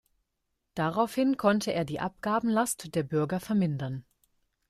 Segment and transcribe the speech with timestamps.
[0.73, 4.03] Daraufhin konnte er die Abgabenlast der Bürger vermindern.